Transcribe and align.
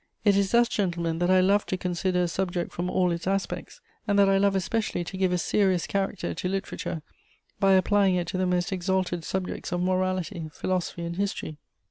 It 0.25 0.35
is 0.35 0.49
thus, 0.49 0.67
gentlemen, 0.67 1.19
that 1.19 1.29
I 1.29 1.41
love 1.41 1.67
to 1.67 1.77
consider 1.77 2.23
a 2.23 2.27
subject 2.27 2.71
from 2.71 2.89
all 2.89 3.11
its 3.11 3.27
aspects, 3.27 3.81
and 4.07 4.17
that 4.17 4.27
I 4.27 4.39
love 4.39 4.55
especially 4.55 5.03
to 5.03 5.15
give 5.15 5.31
a 5.31 5.37
serious 5.37 5.85
character 5.85 6.33
to 6.33 6.49
literature 6.49 7.03
by 7.59 7.73
applying 7.73 8.15
it 8.15 8.25
to 8.29 8.39
the 8.39 8.47
most 8.47 8.71
exalted 8.71 9.23
subjects 9.23 9.71
of 9.71 9.79
morality, 9.83 10.49
philosophy 10.53 11.03
and 11.03 11.17
history. 11.17 11.59